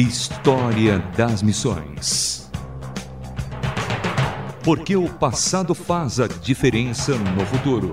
História 0.00 1.00
das 1.16 1.42
Missões. 1.42 2.48
Porque 4.62 4.94
o 4.94 5.08
passado 5.08 5.74
faz 5.74 6.20
a 6.20 6.28
diferença 6.28 7.16
no 7.18 7.44
futuro. 7.44 7.92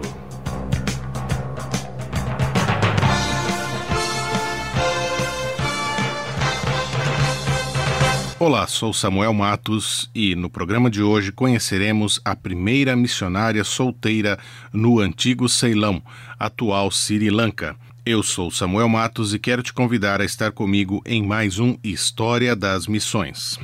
Olá, 8.38 8.68
sou 8.68 8.94
Samuel 8.94 9.34
Matos 9.34 10.08
e 10.14 10.36
no 10.36 10.48
programa 10.48 10.92
de 10.92 11.02
hoje 11.02 11.32
conheceremos 11.32 12.22
a 12.24 12.36
primeira 12.36 12.96
missionária 12.96 13.64
solteira 13.64 14.38
no 14.72 15.00
antigo 15.00 15.50
Ceilão, 15.50 16.04
atual 16.38 16.92
Sri 16.92 17.32
Lanka. 17.32 17.76
Eu 18.08 18.22
sou 18.22 18.52
Samuel 18.52 18.88
Matos 18.88 19.34
e 19.34 19.40
quero 19.40 19.64
te 19.64 19.74
convidar 19.74 20.22
a 20.22 20.26
estar 20.26 20.52
comigo 20.52 21.02
em 21.08 21.26
mais 21.26 21.58
um 21.58 21.76
História 21.84 22.56
das 22.56 22.86
Missões. 22.86 23.58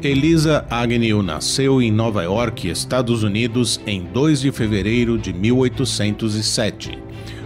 Elisa 0.00 0.64
Agnew 0.70 1.20
nasceu 1.20 1.82
em 1.82 1.90
Nova 1.90 2.22
York, 2.22 2.68
Estados 2.68 3.24
Unidos, 3.24 3.80
em 3.84 4.04
2 4.04 4.42
de 4.42 4.52
fevereiro 4.52 5.18
de 5.18 5.32
1807. 5.32 6.96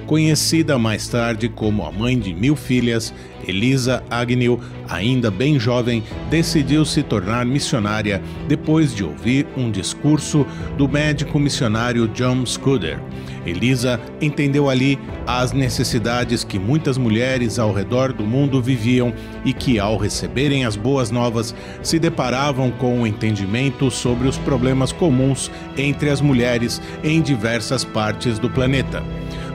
Conhecida 0.07 0.79
mais 0.79 1.09
tarde 1.09 1.49
como 1.49 1.87
a 1.87 1.91
mãe 1.91 2.19
de 2.19 2.35
mil 2.35 2.55
filhas, 2.55 3.15
Elisa 3.51 4.03
Agnew, 4.09 4.59
ainda 4.89 5.31
bem 5.31 5.59
jovem, 5.59 6.03
decidiu 6.31 6.85
se 6.85 7.03
tornar 7.03 7.45
missionária 7.45 8.23
depois 8.49 8.95
de 8.95 9.05
ouvir 9.05 9.47
um 9.57 9.71
discurso 9.71 10.47
do 10.79 10.89
médico 10.89 11.39
missionário 11.39 12.09
John 12.09 12.47
Scudder. 12.47 12.99
Elisa 13.45 14.01
entendeu 14.21 14.69
ali 14.69 14.99
as 15.27 15.53
necessidades 15.53 16.45
que 16.45 16.59
muitas 16.59 16.99
mulheres 16.99 17.59
ao 17.59 17.73
redor 17.73 18.13
do 18.13 18.25
mundo 18.25 18.61
viviam 18.61 19.13
e 19.45 19.53
que, 19.53 19.79
ao 19.79 19.97
receberem 19.97 20.65
as 20.65 20.77
boas 20.77 21.11
novas, 21.11 21.55
se 21.83 21.99
deparavam 21.99 22.71
com 22.71 22.99
o 22.99 23.01
um 23.01 23.07
entendimento 23.07 23.91
sobre 23.91 24.29
os 24.29 24.37
problemas 24.39 24.93
comuns 24.93 25.51
entre 25.77 26.11
as 26.11 26.21
mulheres 26.21 26.81
em 27.03 27.21
diversas 27.23 27.85
partes 27.85 28.39
do 28.39 28.51
planeta 28.51 29.03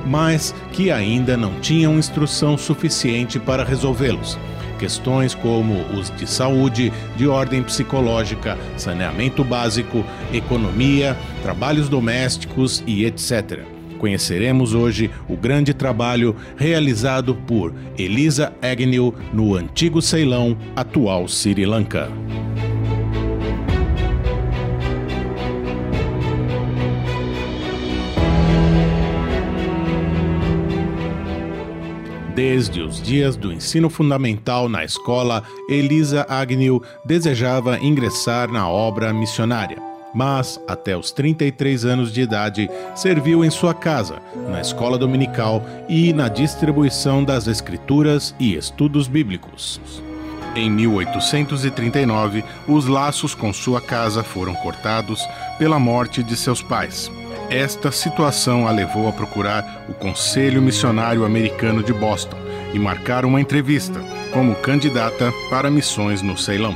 mas 0.06 0.54
que 0.72 0.92
ainda 0.92 1.36
não 1.36 1.60
tinham 1.60 1.98
instrução 1.98 2.58
suficiente 2.58 3.40
para 3.40 3.64
resolvê-los. 3.64 4.38
Questões 4.78 5.34
como 5.34 5.82
os 5.98 6.10
de 6.16 6.28
saúde, 6.28 6.92
de 7.16 7.28
ordem 7.28 7.64
psicológica, 7.64 8.58
saneamento 8.78 9.44
básico, 9.44 10.04
economia, 10.34 11.16
trabalhos 11.42 11.88
domésticos 11.88 12.84
e 12.86 13.06
etc. 13.06 13.60
Conheceremos 13.98 14.74
hoje 14.74 15.10
o 15.28 15.38
grande 15.38 15.74
trabalho 15.74 16.36
realizado 16.58 17.34
por 17.34 17.74
Elisa 17.98 18.54
Agnew 18.62 19.16
no 19.34 19.56
antigo 19.56 20.02
Ceilão, 20.02 20.58
atual 20.76 21.28
Sri 21.28 21.66
Lanka. 21.66 22.10
Desde 32.36 32.82
os 32.82 33.02
dias 33.02 33.38
do 33.38 33.54
ensino 33.54 33.90
fundamental 33.90 34.68
na 34.68 34.84
escola, 34.84 35.42
Elisa 35.70 36.26
Agnew 36.28 36.84
desejava 37.06 37.80
ingressar 37.80 38.52
na 38.52 38.68
obra 38.68 39.14
missionária. 39.14 39.82
Mas, 40.14 40.60
até 40.68 40.98
os 40.98 41.14
33 41.14 41.86
anos 41.86 42.12
de 42.12 42.20
idade, 42.20 42.70
serviu 42.94 43.44
em 43.46 43.50
sua 43.50 43.74
casa, 43.74 44.22
na 44.50 44.60
escola 44.60 44.98
dominical 44.98 45.64
e 45.88 46.12
na 46.12 46.28
distribuição 46.28 47.24
das 47.24 47.48
escrituras 47.48 48.36
e 48.38 48.54
estudos 48.56 49.08
bíblicos. 49.08 49.80
Em 50.58 50.70
1839, 50.70 52.44
os 52.68 52.86
laços 52.86 53.34
com 53.34 53.54
sua 53.54 53.80
casa 53.80 54.24
foram 54.24 54.54
cortados 54.56 55.26
pela 55.58 55.80
morte 55.80 56.22
de 56.22 56.36
seus 56.36 56.62
pais. 56.62 57.10
Esta 57.50 57.92
situação 57.92 58.68
a 58.68 58.72
levou 58.72 59.08
a 59.08 59.12
procurar 59.12 59.86
o 59.88 59.94
Conselho 59.94 60.62
Missionário 60.62 61.24
Americano 61.24 61.84
de 61.84 61.94
Boston 61.94 62.38
e 62.74 62.80
marcar 62.80 63.24
uma 63.24 63.40
entrevista 63.40 64.02
como 64.34 64.56
candidata 64.56 65.32
para 65.50 65.70
missões 65.70 66.24
no 66.24 66.36
Ceilão. 66.38 66.76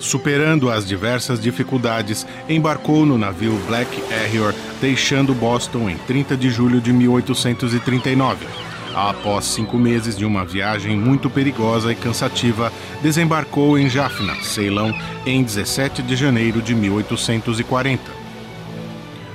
Superando 0.00 0.70
as 0.70 0.86
diversas 0.86 1.40
dificuldades, 1.40 2.26
embarcou 2.48 3.06
no 3.06 3.16
navio 3.16 3.52
Black 3.68 4.02
Harrier, 4.10 4.54
deixando 4.80 5.34
Boston 5.34 5.90
em 5.90 5.96
30 5.96 6.36
de 6.36 6.50
julho 6.50 6.80
de 6.80 6.92
1839 6.92 8.46
Após 8.94 9.44
cinco 9.44 9.78
meses 9.78 10.16
de 10.16 10.24
uma 10.24 10.44
viagem 10.44 10.96
muito 10.96 11.30
perigosa 11.30 11.92
e 11.92 11.94
cansativa, 11.94 12.72
desembarcou 13.02 13.78
em 13.78 13.88
Jaffna, 13.88 14.34
Ceilão, 14.42 14.92
em 15.24 15.42
17 15.42 16.02
de 16.02 16.16
janeiro 16.16 16.60
de 16.60 16.74
1840. 16.74 18.20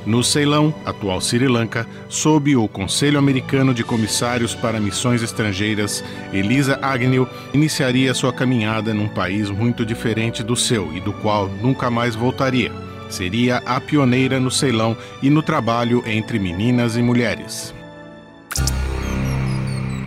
No 0.05 0.23
Ceilão, 0.23 0.73
atual 0.85 1.19
Sri 1.19 1.47
Lanka, 1.47 1.87
sob 2.07 2.55
o 2.55 2.67
Conselho 2.67 3.17
Americano 3.17 3.73
de 3.73 3.83
Comissários 3.83 4.53
para 4.53 4.79
Missões 4.79 5.23
Estrangeiras, 5.23 6.03
Elisa 6.31 6.77
Agnew 6.79 7.27
iniciaria 7.53 8.13
sua 8.13 8.31
caminhada 8.31 8.93
num 8.93 9.07
país 9.07 9.49
muito 9.49 9.83
diferente 9.83 10.43
do 10.43 10.55
seu 10.55 10.95
e 10.95 10.99
do 10.99 11.11
qual 11.11 11.47
nunca 11.47 11.89
mais 11.89 12.13
voltaria. 12.13 12.71
Seria 13.09 13.63
a 13.65 13.79
pioneira 13.81 14.39
no 14.39 14.51
Ceilão 14.51 14.95
e 15.23 15.29
no 15.29 15.41
trabalho 15.41 16.03
entre 16.05 16.37
meninas 16.37 16.95
e 16.97 17.01
mulheres. 17.01 17.74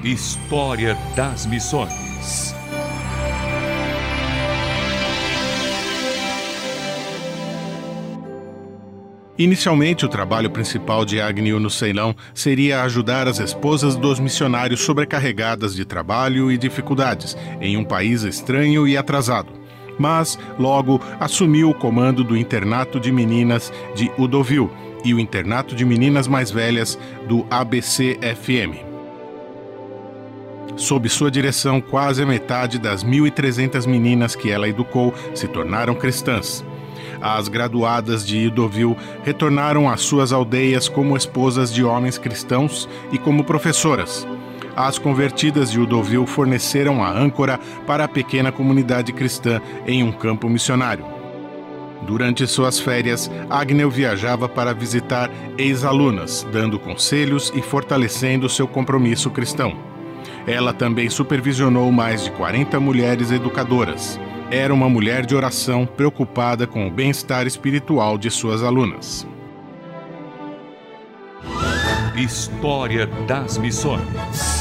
História 0.08 0.96
das 1.14 1.44
Missões. 1.44 2.54
Inicialmente, 9.36 10.06
o 10.06 10.08
trabalho 10.08 10.50
principal 10.50 11.04
de 11.04 11.20
Agnew 11.20 11.60
no 11.60 11.68
Ceilão 11.68 12.16
seria 12.32 12.84
ajudar 12.84 13.28
as 13.28 13.38
esposas 13.38 13.96
dos 13.96 14.18
missionários 14.18 14.80
sobrecarregadas 14.80 15.74
de 15.74 15.84
trabalho 15.84 16.50
e 16.50 16.56
dificuldades 16.56 17.36
em 17.60 17.76
um 17.76 17.84
país 17.84 18.22
estranho 18.22 18.88
e 18.88 18.96
atrasado. 18.96 19.52
Mas, 19.98 20.38
logo, 20.58 21.02
assumiu 21.20 21.68
o 21.68 21.74
comando 21.74 22.24
do 22.24 22.34
internato 22.34 22.98
de 22.98 23.12
meninas 23.12 23.70
de 23.94 24.10
Udoville 24.16 24.70
e 25.04 25.12
o 25.12 25.20
internato 25.20 25.76
de 25.76 25.84
meninas 25.84 26.26
mais 26.26 26.50
velhas 26.50 26.98
do 27.28 27.46
ABC-FM. 27.50 28.87
Sob 30.78 31.08
sua 31.08 31.28
direção, 31.28 31.80
quase 31.80 32.22
a 32.22 32.26
metade 32.26 32.78
das 32.78 33.04
1.300 33.04 33.84
meninas 33.84 34.36
que 34.36 34.48
ela 34.48 34.68
educou 34.68 35.12
se 35.34 35.48
tornaram 35.48 35.92
cristãs. 35.92 36.64
As 37.20 37.48
graduadas 37.48 38.24
de 38.24 38.46
Idovil 38.46 38.96
retornaram 39.24 39.90
às 39.90 40.00
suas 40.02 40.32
aldeias 40.32 40.88
como 40.88 41.16
esposas 41.16 41.74
de 41.74 41.82
homens 41.82 42.16
cristãos 42.16 42.88
e 43.10 43.18
como 43.18 43.42
professoras. 43.42 44.24
As 44.76 45.00
convertidas 45.00 45.72
de 45.72 45.80
Udovil 45.80 46.24
forneceram 46.28 47.02
a 47.02 47.10
âncora 47.10 47.58
para 47.84 48.04
a 48.04 48.08
pequena 48.08 48.52
comunidade 48.52 49.12
cristã 49.12 49.60
em 49.84 50.04
um 50.04 50.12
campo 50.12 50.48
missionário. 50.48 51.04
Durante 52.02 52.46
suas 52.46 52.78
férias, 52.78 53.28
Agnew 53.50 53.90
viajava 53.90 54.48
para 54.48 54.72
visitar 54.72 55.28
ex-alunas, 55.58 56.46
dando 56.52 56.78
conselhos 56.78 57.52
e 57.56 57.60
fortalecendo 57.60 58.48
seu 58.48 58.68
compromisso 58.68 59.28
cristão. 59.28 59.87
Ela 60.48 60.72
também 60.72 61.10
supervisionou 61.10 61.92
mais 61.92 62.24
de 62.24 62.30
40 62.30 62.80
mulheres 62.80 63.30
educadoras. 63.30 64.18
Era 64.50 64.72
uma 64.72 64.88
mulher 64.88 65.26
de 65.26 65.36
oração 65.36 65.84
preocupada 65.84 66.66
com 66.66 66.88
o 66.88 66.90
bem-estar 66.90 67.46
espiritual 67.46 68.16
de 68.16 68.30
suas 68.30 68.62
alunas. 68.62 69.26
História 72.16 73.06
das 73.26 73.58
Missões 73.58 74.57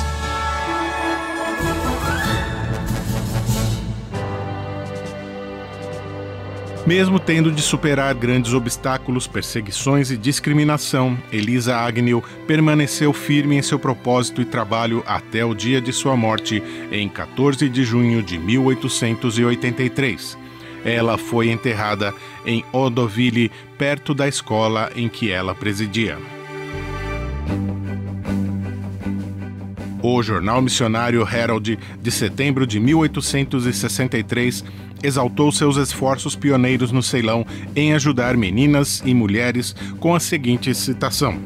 Mesmo 6.88 7.20
tendo 7.20 7.52
de 7.52 7.62
superar 7.62 8.16
grandes 8.16 8.54
obstáculos, 8.54 9.28
perseguições 9.28 10.10
e 10.10 10.16
discriminação, 10.16 11.18
Elisa 11.34 11.76
Agnew 11.76 12.24
permaneceu 12.48 13.12
firme 13.12 13.58
em 13.58 13.62
seu 13.62 13.78
propósito 13.78 14.42
e 14.42 14.46
trabalho 14.46 15.04
até 15.06 15.44
o 15.44 15.54
dia 15.54 15.82
de 15.82 15.92
sua 15.92 16.16
morte, 16.16 16.64
em 16.90 17.10
14 17.10 17.68
de 17.68 17.84
junho 17.84 18.24
de 18.24 18.40
1883. 18.40 20.38
Ela 20.86 21.18
foi 21.18 21.50
enterrada 21.50 22.14
em 22.46 22.64
Odoville, 22.72 23.52
perto 23.78 24.14
da 24.14 24.26
escola 24.26 24.90
em 24.96 25.10
que 25.10 25.30
ela 25.30 25.54
presidia. 25.54 26.37
O 30.10 30.24
jornal 30.24 30.62
missionário 30.62 31.28
Herald, 31.30 31.78
de 32.02 32.12
setembro 32.12 32.66
de 32.66 32.80
1863, 32.80 34.64
exaltou 35.04 35.52
seus 35.52 35.76
esforços 35.76 36.34
pioneiros 36.34 36.94
no 36.94 37.04
Ceilão 37.04 37.46
em 37.76 37.94
ajudar 37.94 38.38
meninas 38.38 39.04
e 39.06 39.14
mulheres 39.14 39.76
com 40.00 40.16
a 40.16 40.20
seguinte 40.22 40.74
citação: 40.74 41.38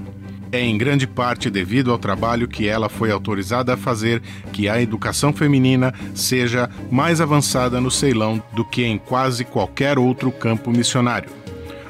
É 0.52 0.62
em 0.62 0.78
grande 0.78 1.08
parte 1.08 1.50
devido 1.50 1.92
ao 1.92 1.98
trabalho 1.98 2.48
que 2.48 2.68
ela 2.68 2.88
foi 2.88 3.10
autorizada 3.10 3.74
a 3.74 3.78
fazer 3.78 4.22
que 4.54 4.70
a 4.70 4.80
educação 4.80 5.34
feminina 5.34 5.92
seja 6.14 6.70
mais 6.92 7.20
avançada 7.20 7.82
no 7.82 7.90
Ceilão 7.90 8.44
do 8.54 8.64
que 8.64 8.84
em 8.84 9.00
quase 9.00 9.44
qualquer 9.44 9.98
outro 9.98 10.32
campo 10.32 10.70
missionário. 10.70 11.32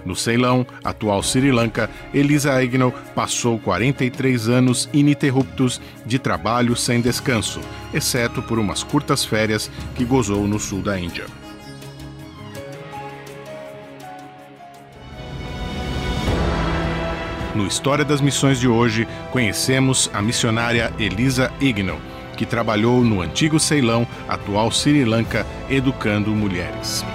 No 0.06 0.16
Ceilão, 0.16 0.66
atual 0.84 1.22
Sri 1.22 1.52
Lanka, 1.52 1.90
Elisa 2.14 2.54
Agnew 2.54 2.94
passou 3.14 3.60
43 3.60 4.50
anos 4.50 4.90
ininterruptos 4.92 5.82
de 6.06 6.18
trabalho 6.18 6.76
sem 6.76 7.02
descanso, 7.02 7.62
exceto 7.94 8.42
por 8.42 8.58
umas 8.58 8.84
curtas 8.84 9.24
férias 9.24 9.70
que 9.96 10.04
gozou 10.04 10.48
no 10.48 10.60
sul 10.60 10.82
da 10.82 11.00
Índia. 11.00 11.26
No 17.54 17.68
História 17.68 18.06
das 18.06 18.22
Missões 18.22 18.60
de 18.60 18.68
hoje, 18.68 19.08
conhecemos 19.32 20.10
a 20.14 20.22
missionária 20.22 20.92
Elisa 20.98 21.52
Igno, 21.60 22.00
que 22.38 22.46
trabalhou 22.46 23.04
no 23.04 23.22
antigo 23.22 23.60
Ceilão, 23.60 24.08
atual 24.28 24.72
Sri 24.72 25.04
Lanka, 25.04 25.46
educando 25.70 26.32
mulheres. 26.32 27.06